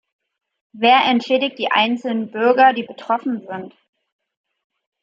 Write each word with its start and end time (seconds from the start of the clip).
Wer 0.73 1.05
entschädigt 1.05 1.59
die 1.59 1.69
einzelnen 1.69 2.31
Bürger, 2.31 2.73
die 2.73 2.81
betroffen 2.81 3.45
sind? 3.45 3.75